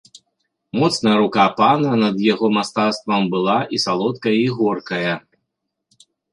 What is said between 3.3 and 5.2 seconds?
была і салодкая і горкая.